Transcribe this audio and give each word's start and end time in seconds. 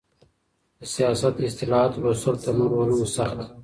د 0.79 0.81
سياست 0.95 1.33
د 1.37 1.41
اصطلاحاتو 1.49 2.01
لوستل 2.03 2.35
تر 2.43 2.53
نورو 2.59 2.79
علومو 2.81 3.07
سخت 3.15 3.35
دي. 3.39 3.45